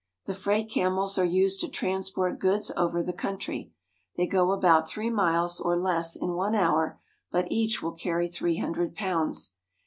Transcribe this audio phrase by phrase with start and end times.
[0.25, 3.71] The freight camels are used to transport goods over the country.
[4.17, 6.99] They go about three miles or less in one hour,
[7.31, 9.53] but each will carry three hundred pounds.